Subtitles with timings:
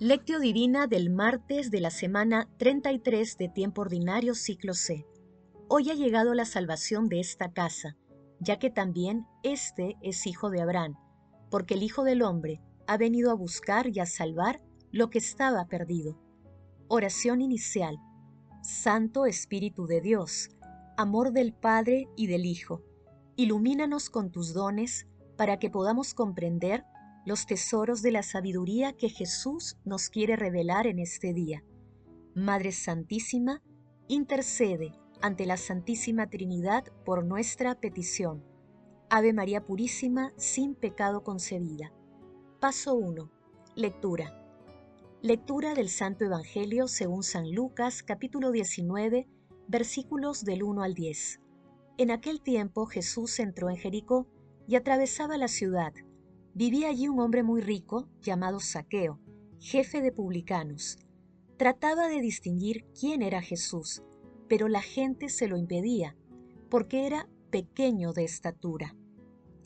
[0.00, 5.04] Lectio Divina del martes de la semana 33 de tiempo ordinario ciclo C.
[5.66, 7.96] Hoy ha llegado la salvación de esta casa,
[8.38, 10.94] ya que también este es hijo de Abraham,
[11.50, 15.66] porque el Hijo del Hombre ha venido a buscar y a salvar lo que estaba
[15.66, 16.16] perdido.
[16.86, 17.98] Oración inicial.
[18.62, 20.50] Santo Espíritu de Dios,
[20.96, 22.84] amor del Padre y del Hijo,
[23.34, 26.84] ilumínanos con tus dones para que podamos comprender
[27.28, 31.62] los tesoros de la sabiduría que Jesús nos quiere revelar en este día.
[32.34, 33.62] Madre Santísima,
[34.08, 38.42] intercede ante la Santísima Trinidad por nuestra petición.
[39.10, 41.92] Ave María Purísima, sin pecado concebida.
[42.60, 43.30] Paso 1.
[43.74, 44.42] Lectura.
[45.20, 49.28] Lectura del Santo Evangelio según San Lucas, capítulo 19,
[49.66, 51.42] versículos del 1 al 10.
[51.98, 54.26] En aquel tiempo Jesús entró en Jericó
[54.66, 55.92] y atravesaba la ciudad.
[56.58, 59.20] Vivía allí un hombre muy rico llamado Saqueo,
[59.60, 60.98] jefe de publicanos.
[61.56, 64.02] Trataba de distinguir quién era Jesús,
[64.48, 66.16] pero la gente se lo impedía,
[66.68, 68.96] porque era pequeño de estatura.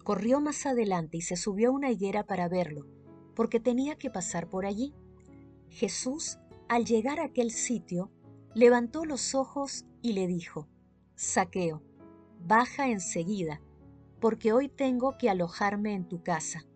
[0.05, 2.87] Corrió más adelante y se subió a una higuera para verlo,
[3.35, 4.93] porque tenía que pasar por allí.
[5.71, 8.11] Jesús, al llegar a aquel sitio,
[8.55, 10.69] levantó los ojos y le dijo,
[11.15, 11.83] Saqueo,
[12.39, 13.63] baja enseguida,
[14.21, 16.67] porque hoy tengo que alojarme en tu casa.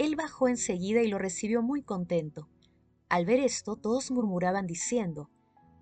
[0.00, 2.48] Él bajó enseguida y lo recibió muy contento.
[3.10, 5.28] Al ver esto, todos murmuraban diciendo,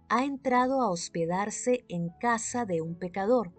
[0.09, 3.53] ha entrado a hospedarse en casa de un pecador.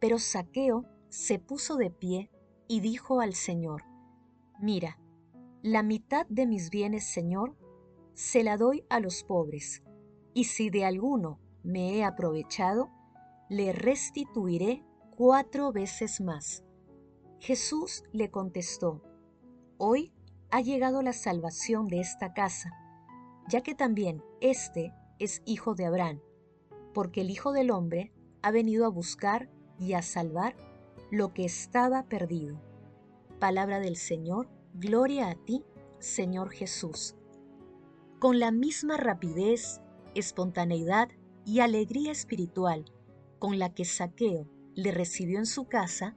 [0.00, 2.30] Pero Saqueo se puso de pie
[2.68, 3.82] y dijo al Señor,
[4.58, 4.98] Mira,
[5.60, 7.54] la mitad de mis bienes, Señor,
[8.14, 9.82] se la doy a los pobres,
[10.32, 12.88] y si de alguno me he aprovechado,
[13.50, 14.86] le restituiré
[15.18, 16.64] cuatro veces más.
[17.40, 19.02] Jesús le contestó,
[19.84, 20.12] Hoy
[20.52, 22.70] ha llegado la salvación de esta casa,
[23.48, 26.20] ya que también éste es hijo de Abraham,
[26.94, 29.50] porque el Hijo del Hombre ha venido a buscar
[29.80, 30.54] y a salvar
[31.10, 32.62] lo que estaba perdido.
[33.40, 35.64] Palabra del Señor, gloria a ti,
[35.98, 37.16] Señor Jesús.
[38.20, 39.80] Con la misma rapidez,
[40.14, 41.08] espontaneidad
[41.44, 42.84] y alegría espiritual
[43.40, 46.16] con la que Saqueo le recibió en su casa,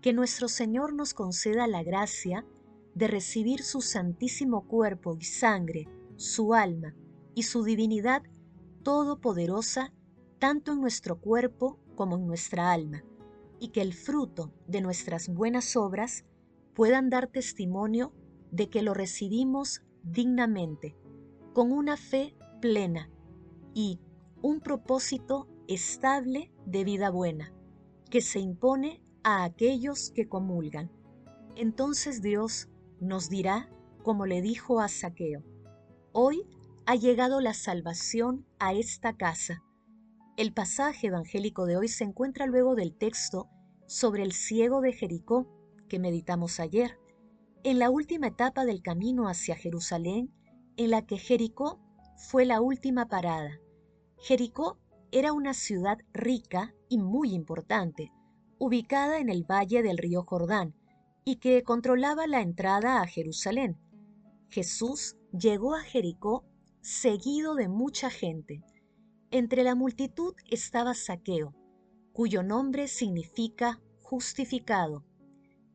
[0.00, 2.46] que nuestro Señor nos conceda la gracia
[2.94, 6.94] de recibir su santísimo cuerpo y sangre, su alma
[7.34, 8.22] y su divinidad
[8.82, 9.92] todopoderosa,
[10.38, 13.04] tanto en nuestro cuerpo como en nuestra alma,
[13.60, 16.24] y que el fruto de nuestras buenas obras
[16.74, 18.12] puedan dar testimonio
[18.50, 20.96] de que lo recibimos dignamente,
[21.52, 23.10] con una fe plena
[23.74, 24.00] y
[24.42, 27.52] un propósito estable de vida buena,
[28.10, 30.90] que se impone a aquellos que comulgan.
[31.54, 32.68] Entonces Dios
[33.02, 33.68] nos dirá,
[34.04, 35.42] como le dijo a Saqueo,
[36.12, 36.46] hoy
[36.86, 39.64] ha llegado la salvación a esta casa.
[40.36, 43.48] El pasaje evangélico de hoy se encuentra luego del texto
[43.86, 45.48] sobre el ciego de Jericó
[45.88, 46.96] que meditamos ayer,
[47.64, 50.32] en la última etapa del camino hacia Jerusalén,
[50.76, 51.80] en la que Jericó
[52.16, 53.58] fue la última parada.
[54.18, 54.78] Jericó
[55.10, 58.12] era una ciudad rica y muy importante,
[58.58, 60.74] ubicada en el valle del río Jordán,
[61.24, 63.78] y que controlaba la entrada a Jerusalén.
[64.48, 66.44] Jesús llegó a Jericó
[66.80, 68.62] seguido de mucha gente.
[69.30, 71.54] Entre la multitud estaba Saqueo,
[72.12, 75.04] cuyo nombre significa justificado.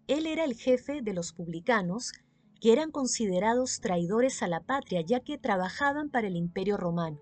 [0.08, 2.12] Él era el jefe de los publicanos,
[2.62, 7.20] que eran considerados traidores a la patria ya que trabajaban para el imperio romano.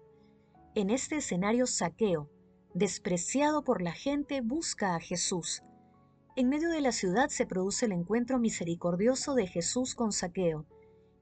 [0.75, 2.29] En este escenario Saqueo,
[2.73, 5.63] despreciado por la gente, busca a Jesús.
[6.38, 10.66] En medio de la ciudad se produce el encuentro misericordioso de Jesús con Saqueo,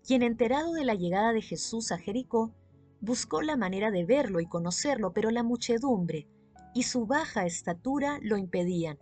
[0.03, 2.51] quien enterado de la llegada de Jesús a Jericó,
[2.99, 6.27] buscó la manera de verlo y conocerlo, pero la muchedumbre
[6.73, 8.97] y su baja estatura lo impedían.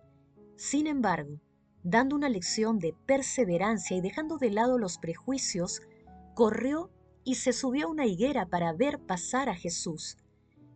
[0.58, 1.40] Sin embargo,
[1.82, 5.82] dando una lección de perseverancia y dejando de lado los prejuicios,
[6.36, 6.92] corrió
[7.24, 10.18] y se subió a una higuera para ver pasar a Jesús.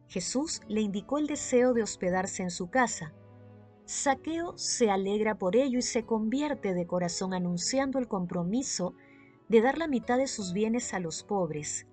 [0.08, 3.14] Jesús le indicó el deseo de hospedarse en su casa.
[3.86, 8.96] Saqueo se alegra por ello y se convierte de corazón anunciando el compromiso
[9.48, 11.86] de dar la mitad de sus bienes a los pobres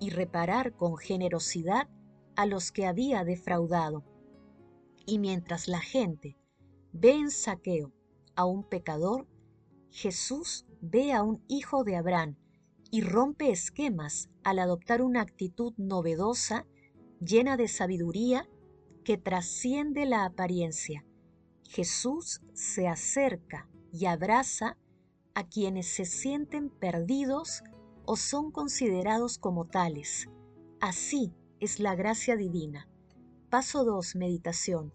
[0.00, 1.88] y reparar con generosidad
[2.34, 4.04] a los que había defraudado.
[5.06, 6.36] Y mientras la gente
[6.92, 7.92] ve en saqueo
[8.34, 9.28] a un pecador,
[9.90, 12.36] Jesús ve a un hijo de Abraham
[12.90, 16.66] y rompe esquemas al adoptar una actitud novedosa,
[17.20, 18.48] llena de sabiduría,
[19.04, 21.04] que trasciende la apariencia.
[21.68, 24.76] Jesús se acerca y abraza
[25.34, 27.62] a quienes se sienten perdidos
[28.04, 30.28] o son considerados como tales.
[30.80, 32.88] Así es la gracia divina.
[33.50, 34.16] Paso 2.
[34.16, 34.92] Meditación.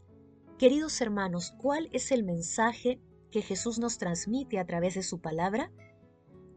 [0.57, 3.01] Queridos hermanos, ¿cuál es el mensaje
[3.31, 5.71] que Jesús nos transmite a través de su palabra?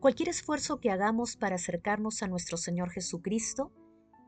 [0.01, 3.73] Cualquier esfuerzo que hagamos para acercarnos a nuestro Señor Jesucristo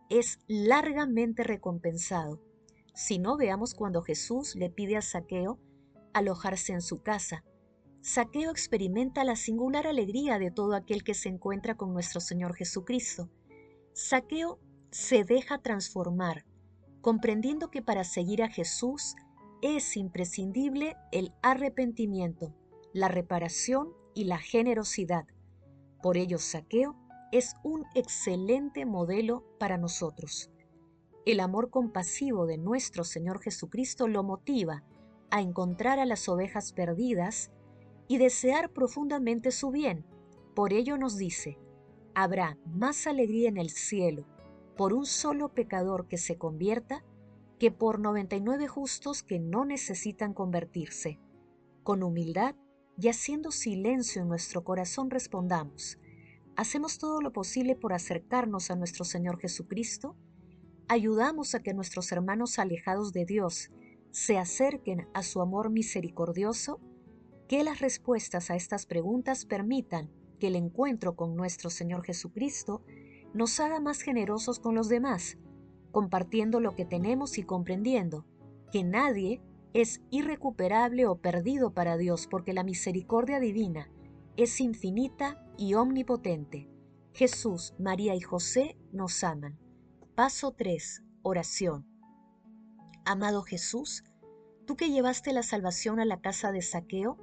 [0.09, 2.41] es largamente recompensado.
[2.95, 5.59] Si no, veamos cuando Jesús le pide a Saqueo
[6.17, 7.45] alojarse en su casa.
[8.01, 13.29] Saqueo experimenta la singular alegría de todo aquel que se encuentra con nuestro Señor Jesucristo.
[13.93, 14.59] Saqueo
[14.91, 16.47] se deja transformar,
[17.01, 19.15] comprendiendo que para seguir a Jesús
[19.61, 22.55] es imprescindible el arrepentimiento,
[22.93, 25.27] la reparación y la generosidad.
[26.03, 26.97] Por ello, Saqueo
[27.33, 30.51] es un excelente modelo para nosotros.
[31.27, 34.85] El amor compasivo de nuestro Señor Jesucristo lo motiva
[35.31, 37.51] a encontrar a las ovejas perdidas
[38.09, 40.05] y desear profundamente su bien.
[40.55, 41.59] Por ello nos dice,
[42.15, 44.27] habrá más alegría en el cielo
[44.77, 47.05] por un solo pecador que se convierta
[47.59, 51.19] que por 99 justos que no necesitan convertirse.
[51.83, 52.55] Con humildad
[52.99, 55.99] y haciendo silencio en nuestro corazón respondamos,
[56.57, 60.17] ¿hacemos todo lo posible por acercarnos a nuestro Señor Jesucristo?
[60.89, 63.71] ¿Ayudamos a que nuestros hermanos alejados de Dios
[64.17, 66.81] se acerquen a su amor misericordioso?
[67.49, 70.11] Que las respuestas a estas preguntas permitan
[70.41, 72.83] que el encuentro con nuestro Señor Jesucristo
[73.35, 75.37] nos haga más generosos con los demás,
[75.93, 78.25] compartiendo lo que tenemos y comprendiendo
[78.73, 79.43] que nadie
[79.75, 83.91] es irrecuperable o perdido para Dios porque la misericordia divina
[84.39, 86.71] es infinita y omnipotente.
[87.13, 89.59] Jesús, María y José nos aman.
[90.15, 91.03] Paso 3.
[91.21, 91.87] Oración.
[93.09, 94.03] Amado Jesús,
[94.67, 97.17] tú que llevaste la salvación a la casa de saqueo,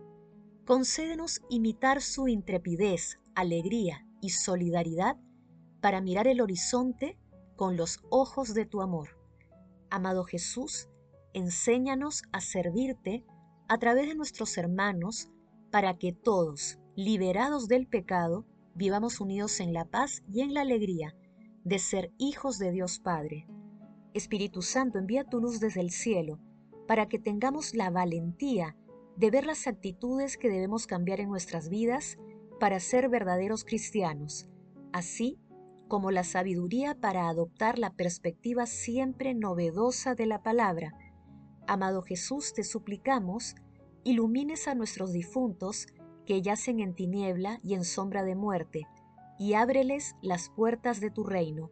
[0.65, 5.17] concédenos imitar su intrepidez, alegría y solidaridad
[5.81, 7.19] para mirar el horizonte
[7.57, 9.09] con los ojos de tu amor.
[9.89, 10.87] Amado Jesús,
[11.33, 13.25] enséñanos a servirte
[13.67, 15.29] a través de nuestros hermanos
[15.69, 21.15] para que todos, liberados del pecado, vivamos unidos en la paz y en la alegría
[21.65, 23.47] de ser hijos de Dios Padre.
[24.13, 26.39] Espíritu Santo, envía tu luz desde el cielo
[26.87, 28.75] para que tengamos la valentía
[29.15, 32.17] de ver las actitudes que debemos cambiar en nuestras vidas
[32.59, 34.47] para ser verdaderos cristianos,
[34.91, 35.39] así
[35.87, 40.93] como la sabiduría para adoptar la perspectiva siempre novedosa de la palabra.
[41.67, 43.55] Amado Jesús, te suplicamos,
[44.03, 45.87] ilumines a nuestros difuntos
[46.25, 48.87] que yacen en tiniebla y en sombra de muerte,
[49.37, 51.69] y ábreles las puertas de tu reino.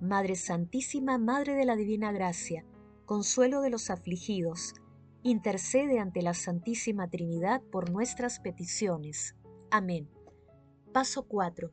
[0.00, 2.64] Madre Santísima, Madre de la Divina Gracia,
[3.06, 4.74] consuelo de los afligidos,
[5.22, 9.36] intercede ante la Santísima Trinidad por nuestras peticiones.
[9.70, 10.10] Amén.
[10.92, 11.72] Paso 4.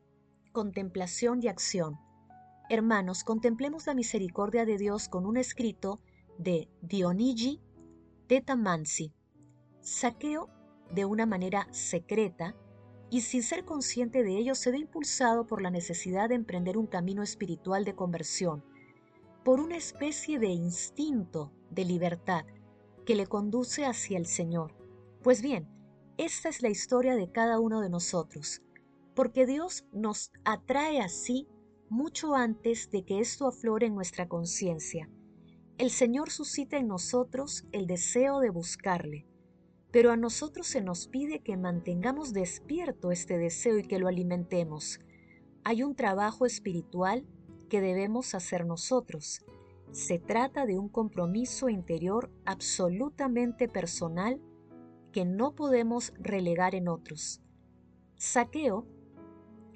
[0.52, 1.98] Contemplación y acción.
[2.70, 6.00] Hermanos, contemplemos la misericordia de Dios con un escrito
[6.38, 7.60] de Dionigi
[8.28, 9.12] Tetamansi.
[9.80, 10.48] Saqueo,
[10.92, 12.56] de una manera secreta
[13.10, 16.86] y sin ser consciente de ello, se ve impulsado por la necesidad de emprender un
[16.86, 18.64] camino espiritual de conversión,
[19.44, 22.46] por una especie de instinto de libertad
[23.04, 24.74] que le conduce hacia el Señor.
[25.22, 25.68] Pues bien,
[26.16, 28.62] esta es la historia de cada uno de nosotros,
[29.14, 31.46] porque Dios nos atrae así
[31.90, 35.10] mucho antes de que esto aflore en nuestra conciencia.
[35.76, 39.26] El Señor suscita en nosotros el deseo de buscarle,
[39.90, 45.00] pero a nosotros se nos pide que mantengamos despierto este deseo y que lo alimentemos.
[45.64, 47.26] Hay un trabajo espiritual
[47.74, 49.44] que debemos hacer nosotros,
[49.90, 54.40] se trata de un compromiso interior absolutamente personal
[55.10, 57.42] que no podemos relegar en otros.
[58.14, 58.86] Saqueo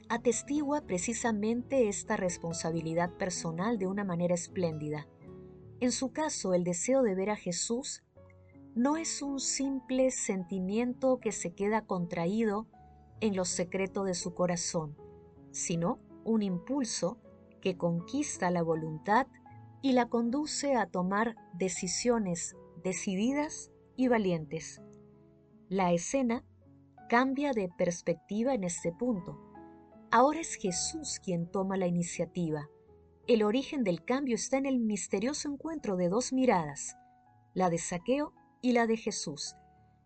[0.09, 5.09] atestigua precisamente esta responsabilidad personal de una manera espléndida.
[5.81, 8.05] En su caso, el deseo de ver a Jesús
[8.77, 12.69] no es un simple sentimiento que se queda contraído
[13.21, 14.97] en lo secreto de su corazón,
[15.51, 17.19] sino un impulso
[17.61, 19.27] que conquista la voluntad
[19.83, 24.81] y la conduce a tomar decisiones decididas y valientes.
[25.69, 26.45] La escena
[27.09, 29.39] cambia de perspectiva en este punto.
[30.11, 32.69] Ahora es Jesús quien toma la iniciativa.
[33.27, 36.97] El origen del cambio está en el misterioso encuentro de dos miradas,
[37.55, 39.55] la de Saqueo y la de Jesús.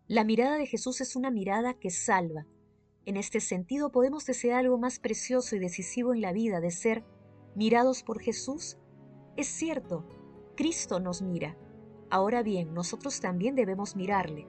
[0.08, 2.46] La mirada de Jesús es una mirada que salva.
[3.04, 7.04] En este sentido podemos desear algo más precioso y decisivo en la vida de ser
[7.54, 8.78] mirados por Jesús
[9.36, 10.04] es cierto,
[10.56, 11.56] Cristo nos mira.
[12.10, 14.46] Ahora bien, nosotros también debemos mirarle.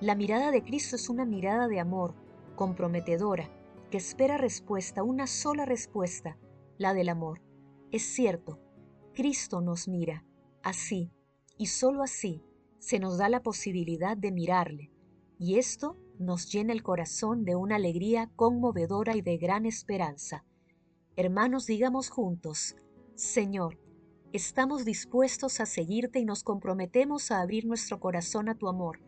[0.00, 2.14] La mirada de Cristo es una mirada de amor,
[2.54, 3.50] comprometedora,
[3.90, 6.36] que espera respuesta, una sola respuesta,
[6.76, 7.40] la del amor.
[7.90, 8.60] Es cierto,
[9.14, 10.26] Cristo nos mira,
[10.62, 11.10] así,
[11.56, 12.44] y sólo así,
[12.78, 14.92] se nos da la posibilidad de mirarle,
[15.38, 20.44] y esto nos llena el corazón de una alegría conmovedora y de gran esperanza.
[21.20, 22.76] Hermanos, digamos juntos,
[23.16, 23.76] Señor,
[24.32, 29.00] estamos dispuestos a seguirte y nos comprometemos a abrir nuestro corazón a tu amor,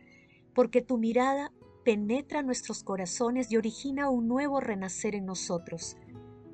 [0.52, 1.52] porque tu mirada
[1.85, 5.97] penetra nuestros corazones y origina un nuevo renacer en nosotros.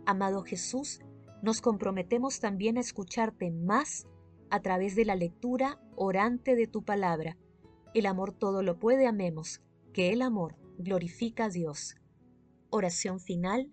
[0.05, 1.01] Amado Jesús,
[1.43, 4.07] nos comprometemos también a escucharte más
[4.51, 7.39] a través de la lectura orante de tu palabra.
[7.95, 9.63] El amor todo lo puede, amemos,
[9.95, 11.97] que el amor glorifica a Dios.
[12.69, 13.73] Oración final,